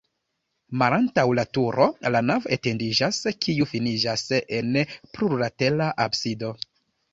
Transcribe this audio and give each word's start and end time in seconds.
Malantaŭ 0.81 1.25
la 1.39 1.43
turo 1.57 1.85
la 2.15 2.21
navo 2.31 2.51
etendiĝas, 2.57 3.21
kiu 3.47 3.69
finiĝas 3.75 4.27
en 4.63 4.83
plurlatera 5.15 5.93
absido. 6.11 6.55